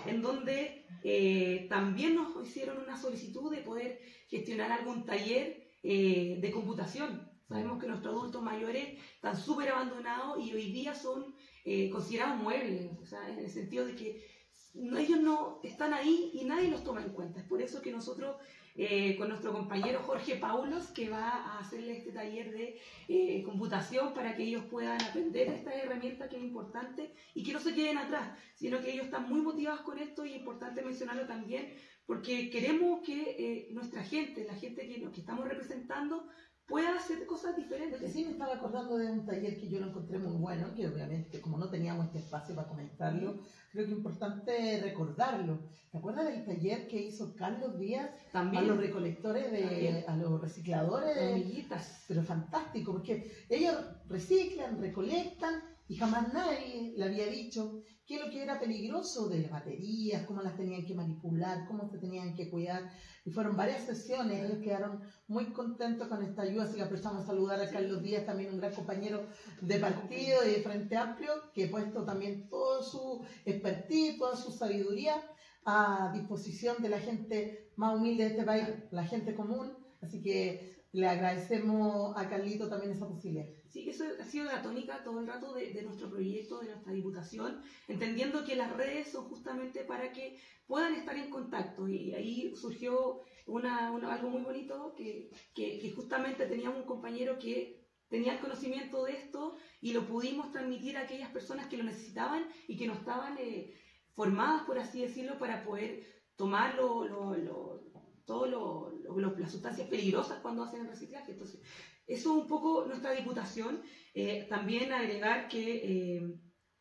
[0.05, 6.51] en donde eh, también nos hicieron una solicitud de poder gestionar algún taller eh, de
[6.51, 7.29] computación.
[7.47, 11.35] Sabemos que nuestros adultos mayores están súper abandonados y hoy día son
[11.65, 14.25] eh, considerados muebles, o sea, en el sentido de que
[14.73, 17.41] ellos no están ahí y nadie los toma en cuenta.
[17.41, 18.37] Es por eso que nosotros
[18.75, 24.13] eh, con nuestro compañero Jorge Paulos, que va a hacerle este taller de eh, computación
[24.13, 27.97] para que ellos puedan aprender esta herramienta que es importante y que no se queden
[27.97, 31.73] atrás, sino que ellos están muy motivados con esto y es importante mencionarlo también
[32.05, 36.27] porque queremos que eh, nuestra gente, la gente que, que estamos representando,
[36.71, 38.11] pueda hacer cosas diferentes.
[38.11, 41.39] Sí, me estaba acordando de un taller que yo lo encontré muy bueno, que obviamente
[41.41, 43.35] como no teníamos este espacio para comentarlo,
[43.71, 45.59] creo que es importante recordarlo.
[45.91, 48.63] ¿Te acuerdas del taller que hizo Carlos Díaz También.
[48.63, 50.03] a los recolectores, de, También.
[50.07, 51.13] a los recicladores?
[51.15, 52.05] de- Amiguitas.
[52.07, 53.75] pero fantástico, porque ellos
[54.07, 59.39] reciclan, recolectan y jamás nadie le había dicho qué es lo que era peligroso de
[59.39, 62.91] las baterías, cómo las tenían que manipular, cómo se tenían que cuidar.
[63.23, 67.27] Y fueron varias sesiones, ellos quedaron muy contentos con esta ayuda, así que aprovechamos a
[67.27, 69.23] saludar a Carlos Díaz, también un gran compañero
[69.61, 74.51] de partido y de Frente Amplio, que ha puesto también todo su expertise, toda su
[74.51, 75.15] sabiduría
[75.63, 79.71] a disposición de la gente más humilde de este país, la gente común.
[80.01, 83.47] Así que le agradecemos a Carlito también esa posibilidad.
[83.71, 87.61] Sí, eso ha sido la tónica todo el rato de, nuestro proyecto, de nuestra diputación,
[87.87, 90.35] entendiendo que las redes son justamente para que
[90.67, 91.87] puedan estar en contacto.
[91.87, 97.77] Y ahí surgió una, una- algo muy bonito, que, que, justamente teníamos un compañero que
[98.09, 102.45] tenía el conocimiento de esto y lo pudimos transmitir a aquellas personas que lo necesitaban
[102.67, 103.69] y que no estaban eh,
[104.09, 106.01] formadas, por así decirlo, para poder
[106.35, 107.79] tomar lo, lo- lo-
[108.27, 111.31] lo- las sustancias peligrosas cuando hacen el reciclaje.
[111.31, 111.61] Entonces,
[112.07, 113.81] eso es un poco nuestra diputación.
[114.13, 116.21] Eh, también agregar que, eh,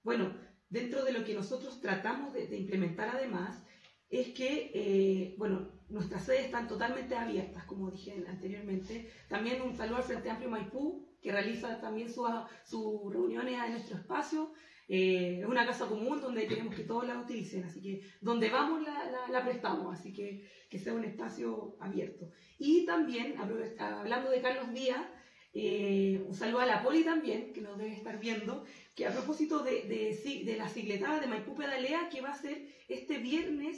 [0.03, 0.35] bueno,
[0.69, 3.63] dentro de lo que nosotros tratamos de, de implementar además,
[4.09, 9.09] es que, eh, bueno, nuestras sedes están totalmente abiertas, como dije anteriormente.
[9.29, 12.27] También un saludo al Frente Amplio Maipú, que realiza también su-
[12.65, 14.53] sus reuniones en nuestro espacio.
[14.93, 18.83] Eh, es una casa común donde queremos que todos la utilicen, así que donde vamos
[18.83, 20.29] la, la- la prestamos, así que
[20.71, 22.29] que sea un espacio abierto.
[22.59, 25.07] Y también, hablando de Carlos Díaz,
[25.53, 28.63] eh, un saludo a la Poli también, que nos debe estar viendo,
[28.97, 32.65] que a propósito de, de, de la cicletada de Maipú Pedalea, que va a ser
[32.89, 33.77] este viernes,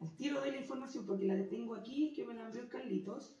[0.00, 3.36] al tiro de la información, porque la tengo aquí, que me la envió Carlitos,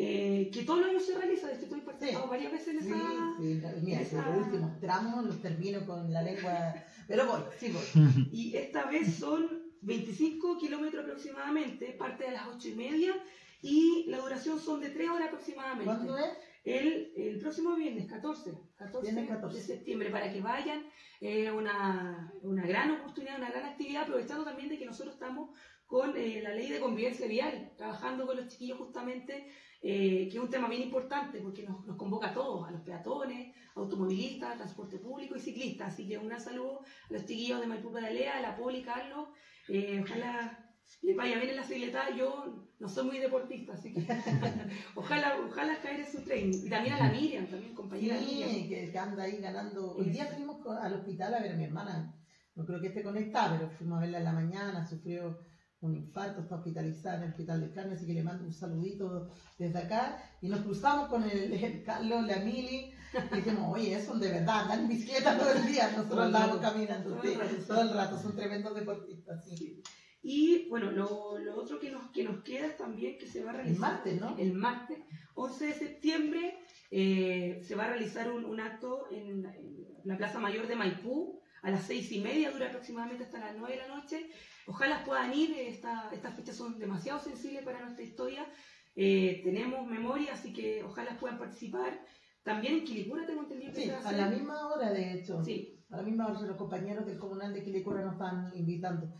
[0.00, 2.30] eh, que todos los años se realiza, de hecho estoy participado Sí.
[2.30, 3.36] varias veces en Sí, esa...
[3.38, 6.74] sí, mira, esa- los últimos tramos los termino con la lengua,
[7.08, 7.84] pero voy, sí voy.
[8.32, 13.12] Y esta vez son 25 kilómetros aproximadamente, parte a las 8 y media,
[13.60, 15.84] y la duración son de 3 horas aproximadamente.
[15.84, 16.30] ¿Cuándo es?
[16.64, 19.56] El, el próximo viernes, 14, 14, Viernes 14.
[19.58, 20.84] de septiembre, para que vayan.
[21.20, 25.50] Es una, una gran oportunidad, una gran actividad, aprovechando también de que nosotros estamos
[25.88, 29.46] con eh, la ley de convivencia vial, trabajando con los chiquillos justamente,
[29.80, 32.82] eh, que es un tema bien importante porque nos, nos convoca a todos, a los
[32.82, 35.94] peatones, automovilistas, transporte público y ciclistas.
[35.94, 39.30] Así que un saludo a los chiquillos de Maipú Pedalea, a la Poli, Carlos.
[39.68, 40.62] Eh, ojalá
[41.00, 42.14] les vaya bien en la bicicleta.
[42.14, 44.06] Yo no soy muy deportista, así que
[44.94, 46.50] ojalá, ojalá caer en su tren.
[46.52, 48.50] Y también a la Miriam, también compañera Miriam.
[48.50, 49.94] Sí, que, que anda ahí ganando.
[49.94, 52.14] Hoy día fuimos al hospital a ver a mi hermana.
[52.56, 55.47] No creo que esté conectada, pero fuimos a verla en la mañana, sufrió
[55.80, 59.28] un infarto, está hospitalizada en el hospital de carne, así que le mando un saludito
[59.58, 60.20] desde acá.
[60.40, 62.92] Y nos cruzamos con el, el Carlos, la Mili,
[63.32, 67.10] y dijimos, oye, son de verdad, andan en bicicleta todo el día, nosotros andamos caminando,
[67.16, 67.54] Todo el rato.
[67.66, 69.82] todo el rato, son tremendos deportistas, sí.
[70.20, 73.50] Y bueno, lo, lo otro que nos, que nos queda es también que se va
[73.50, 74.36] a realizar El martes, ¿no?
[74.36, 74.98] el martes
[75.34, 76.58] 11 de septiembre
[76.90, 81.40] eh, se va a realizar un, un acto en, en la Plaza Mayor de Maipú
[81.62, 84.28] a las seis y media, dura aproximadamente hasta las 9 de la noche.
[84.66, 88.48] Ojalá puedan ir, esta- estas fechas son demasiado sensibles para nuestra historia.
[88.94, 92.02] Eh, tenemos memoria, así que ojalá puedan participar.
[92.42, 95.42] También en Quilicura tengo entendido que Sí, a la misma hora, de hecho.
[95.42, 99.10] Sí, A la misma hora los compañeros del comunal de Quilicura nos están invitando.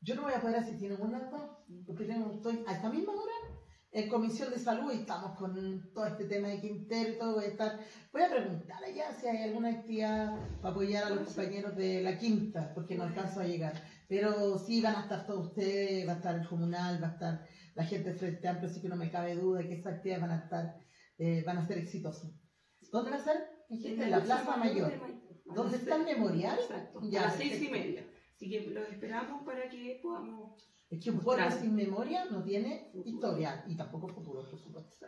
[0.00, 1.26] Yo no voy a poder asistir a ninguna de
[1.86, 3.13] porque tengo, estoy a esta misma
[3.94, 5.54] en comisión de salud y estamos con
[5.94, 7.34] todo este tema de Quintero y todo.
[7.34, 7.78] Voy a, estar,
[8.12, 12.18] voy a preguntar allá si hay alguna actividad para apoyar a los compañeros de la
[12.18, 13.72] quinta, porque no alcanzo a llegar.
[14.08, 17.46] Pero sí van a estar todos ustedes, va a estar el comunal, va a estar
[17.76, 20.22] la gente de Frente Amplio, así que no me cabe duda de que esas actividades
[20.22, 20.76] van a estar,
[21.18, 22.32] eh, van a ser exitosas.
[22.90, 23.48] ¿Dónde va a ser?
[23.70, 24.92] En la Plaza Mayor.
[25.44, 26.58] ¿Dónde está el memorial?
[26.60, 28.04] Exacto, Ya, a las seis y media.
[28.34, 31.62] Así que los esperamos para que podamos Es que un pueblo Mostrar.
[31.62, 33.08] sin memoria no tiene Futuro.
[33.14, 35.06] historia y tampoco futuro, por supuesto.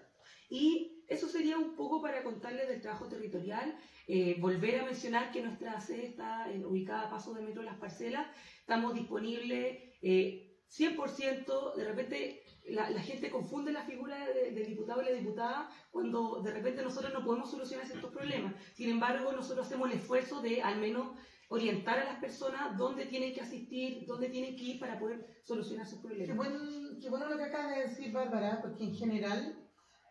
[0.49, 3.77] Y eso sería un poco para contarles del trabajo territorial.
[4.09, 7.77] Eh, volver a mencionar que nuestra sede está eh, ubicada a paso de metro Las
[7.77, 8.27] Parcelas.
[8.61, 15.03] Estamos disponibles eh, 100%, de repente la, la gente confunde la figura de- del diputado
[15.03, 18.55] y la diputada cuando de repente nosotros no podemos solucionar ciertos problemas.
[18.75, 21.17] Sin embargo, nosotros hacemos el esfuerzo de al menos
[21.49, 25.87] orientar a las personas dónde tienen que asistir, dónde tienen que ir para poder solucionar
[25.87, 26.37] sus Qué, problemas.
[26.37, 29.57] buen- qué bueno lo que acaba de decir Bárbara, porque en general,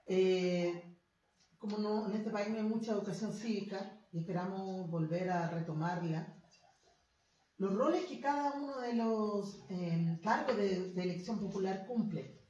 [0.08, 0.95] eh,
[1.58, 6.32] como no, en este país no hay mucha educación cívica y esperamos volver a retomarla,
[7.58, 12.41] los roles que cada uno de los eh, cargos de, de elección popular cumple.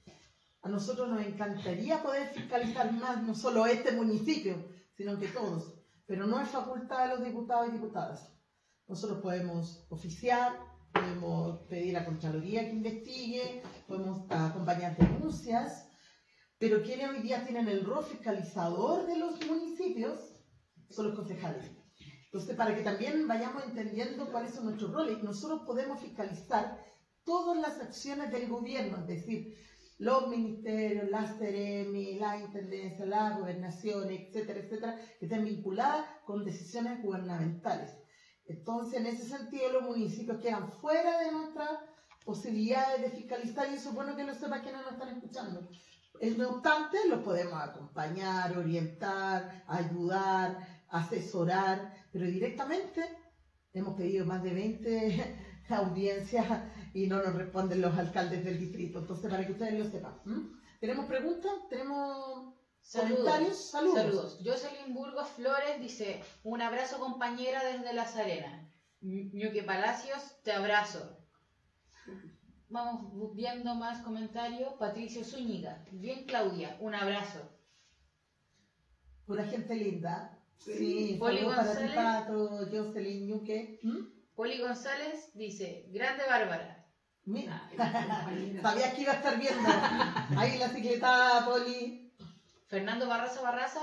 [0.62, 4.68] A nosotros nos encantaría poder fiscalizar más, no solo este municipio,
[4.98, 5.76] sino que todos,
[6.08, 8.35] pero no es facultad de los diputados y diputadas.
[8.88, 10.60] Nosotros podemos oficiar,
[10.94, 15.90] podemos pedir a Contraloría que investigue, podemos acompañar denuncias,
[16.60, 20.20] pero quienes hoy día tienen el rol fiscalizador de los municipios
[20.90, 21.66] son los concejales.
[22.26, 26.80] Entonces, para que también vayamos entendiendo cuáles son nuestros roles, nosotros podemos fiscalizar
[27.24, 29.58] todas las acciones del gobierno, es decir,
[29.98, 37.02] los ministerios, las CEREMI, la Intendencia, la Gobernación, etcétera, etcétera, que estén vinculadas con decisiones
[37.02, 38.05] gubernamentales.
[38.48, 41.70] Entonces, en ese sentido, los municipios quedan fuera de nuestras
[42.24, 45.68] posibilidades de fiscalizar y eso es bueno que lo sepa quienes nos están escuchando.
[46.20, 53.04] Eh, No obstante, los podemos acompañar, orientar, ayudar, asesorar, pero directamente
[53.74, 55.38] hemos pedido más de 20
[55.70, 56.46] audiencias
[56.94, 59.00] y no nos responden los alcaldes del distrito.
[59.00, 60.14] Entonces, para que ustedes lo sepan.
[60.80, 61.52] ¿Tenemos preguntas?
[61.70, 62.55] ¿Tenemos
[62.92, 63.70] comentarios?
[63.72, 63.96] Saludos.
[64.02, 64.40] Saludos.
[64.44, 68.68] Jocelyn Burgos Flores dice, un abrazo compañera desde Las Arenas.
[69.02, 71.18] Ñu- Ñuque Palacios, te abrazo.
[72.70, 74.74] Vamos viendo más comentarios.
[74.80, 75.86] Patricio Zúñiga.
[75.92, 77.40] Bien, Claudia, un abrazo.
[79.26, 80.38] Pura gente linda.
[80.58, 81.16] Sí.
[81.20, 81.96] Poli saludos para ti, González.
[81.96, 83.80] Pato, Jocelyn, Ñuque.
[83.84, 84.08] ¿m?
[84.36, 86.86] Poli González dice, grande Bárbara.
[87.26, 88.62] Mira, compañera.
[88.62, 89.70] sabías que iba a estar viendo.
[90.40, 92.05] Ahí la cicletada, Poli.
[92.68, 93.82] Fernando Barraza Barraza.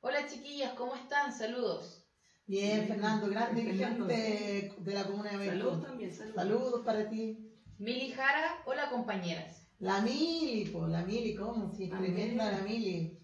[0.00, 1.32] Hola chiquillas, ¿cómo están?
[1.32, 2.04] Saludos.
[2.46, 2.88] Bien, Bien.
[2.88, 4.06] Fernando, gran Fernando.
[4.06, 5.86] dirigente de la comuna de Saludos Maipú.
[5.88, 6.36] también, saludos.
[6.36, 7.52] Saludos para ti.
[7.78, 9.66] Mili Jara, hola compañeras.
[9.80, 11.74] La Mili, po, la Mili, ¿cómo?
[11.74, 13.18] Sí, tremenda la Mili.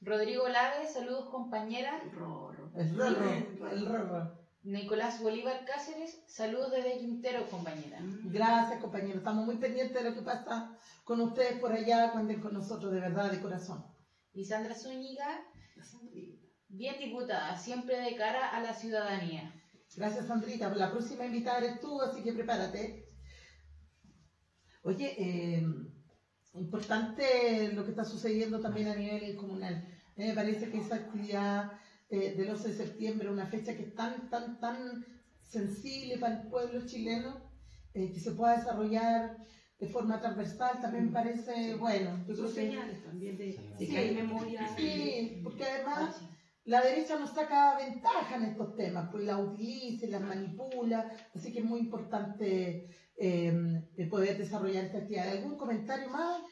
[0.00, 2.02] Rodrigo Lave, saludos compañeras.
[2.02, 2.70] El Rorro.
[2.74, 4.46] El Rorro, el Rorro.
[4.62, 8.00] Nicolás Bolívar Cáceres, saludos desde Quintero, compañera.
[8.00, 8.32] Mm.
[8.32, 9.18] Gracias, compañeros.
[9.18, 12.10] Estamos muy pendientes de lo que pasa con ustedes por allá.
[12.10, 13.84] Cuenten con nosotros de verdad, de corazón.
[14.36, 15.42] Y Sandra Zúñiga,
[16.68, 19.50] bien diputada, siempre de cara a la ciudadanía.
[19.96, 20.68] Gracias, Sandrita.
[20.74, 23.08] La próxima invitada eres tú, así que prepárate.
[24.82, 25.66] Oye, eh,
[26.52, 29.88] importante lo que está sucediendo también a nivel comunal.
[30.16, 31.72] Mí me parece que esa actividad
[32.10, 35.06] eh, del 11 de septiembre, una fecha que es tan, tan, tan
[35.40, 37.40] sensible para el pueblo chileno,
[37.94, 39.38] eh, que se pueda desarrollar
[39.78, 42.22] de forma transversal, también me parece bueno.
[42.28, 42.85] Yo creo que
[43.78, 43.88] Sí.
[43.88, 44.68] que hay memoria.
[44.76, 46.20] sí, porque además
[46.64, 51.52] la derecha nos saca ventaja en estos temas, pues la utiliza y la manipula, así
[51.52, 55.28] que es muy importante eh, el poder desarrollar esta actividad.
[55.28, 56.42] ¿Algún comentario más?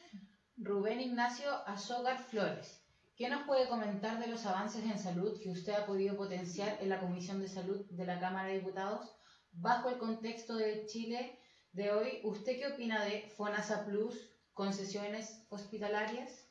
[0.57, 2.81] Rubén Ignacio Azogar Flores.
[3.17, 6.89] ¿Qué nos puede comentar de los avances en salud que usted ha podido potenciar en
[6.89, 9.17] la Comisión de Salud de la Cámara de Diputados?
[9.51, 11.39] Bajo el contexto de Chile
[11.73, 16.44] de hoy, ¿usted qué opina de FONASA Plus, concesiones hospitalarias?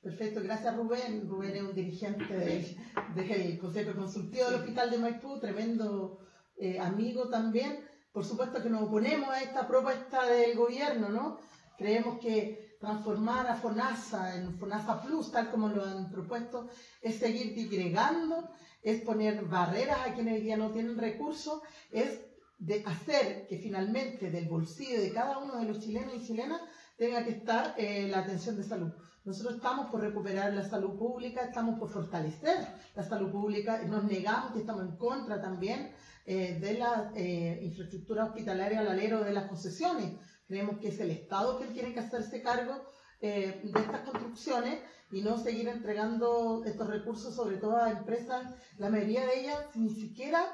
[0.00, 1.28] Perfecto, gracias Rubén.
[1.28, 2.76] Rubén es un dirigente del
[3.14, 6.18] del Consejo Consultivo del Hospital de Maipú, tremendo
[6.56, 7.84] eh, amigo también.
[8.12, 11.38] Por supuesto que nos oponemos a esta propuesta del gobierno, ¿no?
[11.76, 16.68] Creemos que transformar a FONASA en FONASA Plus, tal como lo han propuesto,
[17.00, 18.50] es seguir digregando,
[18.82, 22.20] es poner barreras a quienes hoy día no tienen recursos, es
[22.58, 26.60] de hacer que finalmente del bolsillo de cada uno de los chilenos y chilenas
[26.96, 28.92] tenga que estar eh, la atención de salud.
[29.26, 32.58] Nosotros estamos por recuperar la salud pública, estamos por fortalecer
[32.94, 35.92] la salud pública, nos negamos que estamos en contra también
[36.24, 40.12] eh, de la eh, infraestructura hospitalaria al alero de las concesiones.
[40.46, 42.84] Creemos que es el Estado quien tiene que hacerse cargo
[43.20, 44.78] eh, de estas construcciones
[45.10, 49.90] y no seguir entregando estos recursos, sobre todo a empresas, la mayoría de ellas ni
[49.90, 50.46] siquiera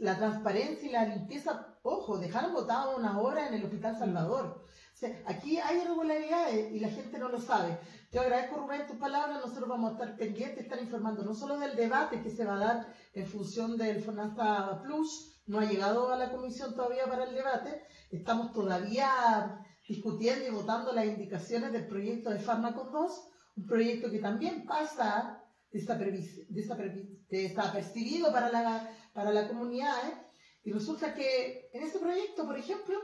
[0.00, 4.66] la transparencia y la limpieza, ojo, dejaron botado una hora en el Hospital Salvador.
[4.96, 7.78] O sea, aquí hay irregularidades y la gente no lo sabe.
[8.12, 9.42] Yo agradezco, Rubén, tus palabras.
[9.44, 12.64] Nosotros vamos a estar pendientes, estar informando no solo del debate que se va a
[12.64, 17.34] dar en función del FONASA Plus, no ha llegado a la comisión todavía para el
[17.34, 17.82] debate.
[18.10, 24.20] Estamos todavía discutiendo y votando las indicaciones del proyecto de Fármacos 2, un proyecto que
[24.20, 25.44] también pasa
[27.28, 30.08] desapercibido para la, para la comunidad.
[30.08, 30.14] ¿eh?
[30.64, 32.96] Y resulta que en ese proyecto, por ejemplo,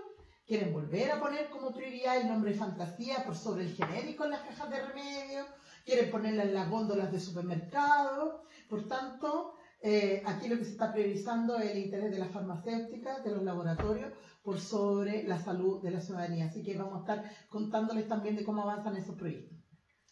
[0.47, 4.43] quieren volver a poner como prioridad el nombre fantasía por sobre el genérico en las
[4.43, 5.47] cajas de remedio,
[5.85, 8.45] quieren ponerla en las góndolas de supermercado.
[8.69, 13.25] Por tanto, eh, aquí lo que se está priorizando es el interés de las farmacéuticas,
[13.25, 14.13] de los laboratorios,
[14.43, 16.47] por sobre la salud de la ciudadanía.
[16.47, 19.59] Así que vamos a estar contándoles también de cómo avanzan esos proyectos.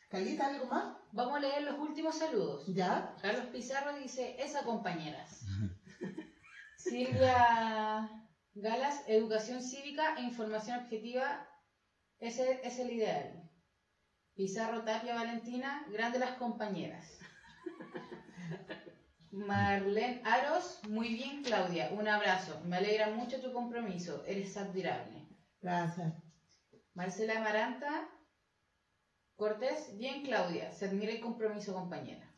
[0.08, 0.96] Calita, ¿algo más?
[1.12, 2.66] Vamos a leer los últimos saludos.
[2.66, 3.14] ¿Ya?
[3.22, 5.44] Carlos Pizarro dice, esa compañeras.
[6.76, 8.08] Silvia
[8.60, 11.48] Galas, educación cívica e información objetiva,
[12.18, 13.50] ese es el ideal.
[14.34, 17.18] Pizarro Tapia Valentina, grande las compañeras.
[19.30, 22.60] Marlene Aros, muy bien Claudia, un abrazo.
[22.66, 25.26] Me alegra mucho tu compromiso, eres admirable.
[25.62, 26.12] Gracias.
[26.92, 28.10] Marcela Amaranta
[29.36, 32.29] Cortés, bien Claudia, se admira el compromiso compañera.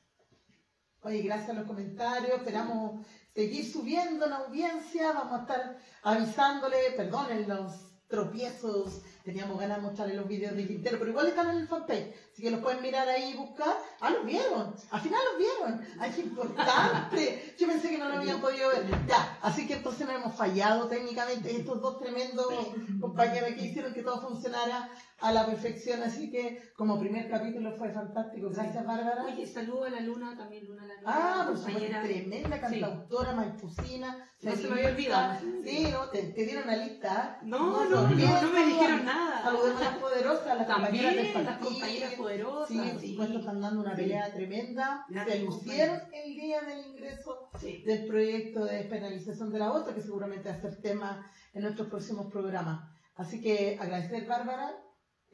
[1.05, 7.49] Oye, gracias a los comentarios, esperamos seguir subiendo la audiencia, vamos a estar avisándole, perdonen
[7.49, 11.69] los tropiezos, teníamos ganas de mostrarles los vídeos de Quintero, pero igual están en el
[11.69, 13.77] fanpage, así que los pueden mirar ahí y buscar.
[14.01, 18.17] Ah, los vieron, al final los vieron, ay, qué importante, yo pensé que no lo
[18.17, 18.87] habían podido ver.
[19.07, 22.53] Ya, así que entonces no hemos fallado técnicamente, estos dos tremendos
[23.01, 27.91] compañeros que hicieron que todo funcionara a la perfección, así que como primer capítulo fue
[27.91, 28.51] fantástico.
[28.51, 29.25] Gracias, Bárbara.
[29.25, 31.05] Oye, saludo a la Luna, también Luna la Luna.
[31.07, 34.29] Ah, por supuesto, tremenda cantautora maipusina.
[34.43, 35.39] No se me había olvidado.
[35.65, 37.39] Sí, no, te, te dieron una lista.
[37.41, 37.45] ¿eh?
[37.47, 39.12] No, no, no, no, me dijeron nada.
[39.43, 42.69] Saludemos a las poderosas, las compañeras del También, las compañeras poderosas.
[42.69, 45.07] Sí, por supuesto, están dando una pelea tremenda.
[45.27, 47.83] Se lucieron el día del ingreso Sí.
[47.85, 52.31] del proyecto de despenalización del aborto, que seguramente va a ser tema en nuestros próximos
[52.33, 52.89] programas.
[53.17, 54.71] Así que agradecer, Bárbara.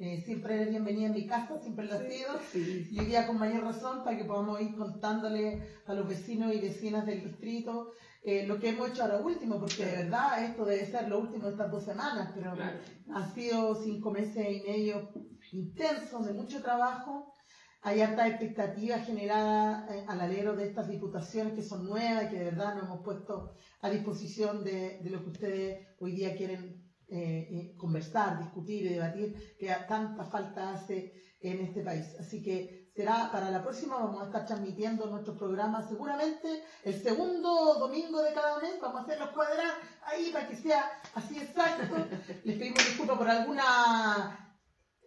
[0.01, 2.31] Eh, siempre eres bienvenida en mi casa, siempre lo has sido.
[2.55, 6.61] Y hoy día con mayor razón para que podamos ir contándole a los vecinos y
[6.61, 7.91] vecinas del distrito
[8.31, 11.47] eh, lo que hemos hecho ahora último, porque de verdad esto debe ser lo último
[11.47, 12.79] de estas dos semanas, pero Claro.
[13.15, 15.11] han sido cinco meses y medio
[15.53, 17.33] intensos de mucho trabajo.
[17.81, 22.39] Hay harta expectativa generada eh, al alero de estas diputaciones que son nuevas y que
[22.39, 26.63] de verdad nos hemos puesto a disposición de, de lo que ustedes hoy día quieren
[27.09, 32.15] eh, eh, conversar, discutir y debatir, que tanta falta hace en este país.
[32.21, 37.75] Así que será para la próxima, vamos a estar transmitiendo nuestros programas seguramente el segundo
[37.75, 39.73] domingo de cada mes, vamos a hacer los cuadras
[40.03, 41.95] ahí para que sea así exacto.
[42.43, 44.45] Les pedimos disculpas por alguna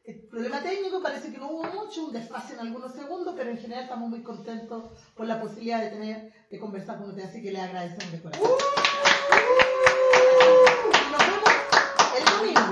[0.06, 3.58] el problema técnico, parece que no hubo mucho, un desfase en algunos segundos, pero en
[3.58, 7.52] general estamos muy contentos por la posibilidad de tener de conversar con ustedes, así que
[7.52, 8.48] les agradecemos de corazón.
[8.48, 8.58] ¡Uh!
[11.12, 11.52] Nos vemos
[12.18, 12.71] el domingo.